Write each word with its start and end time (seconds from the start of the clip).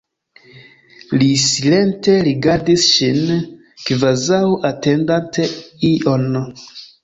Li 1.21 1.27
silente 1.43 2.15
rigardis 2.29 2.87
ŝin, 2.95 3.21
kvazaŭ 3.85 4.43
atendante 4.73 5.49
ion. 5.95 6.29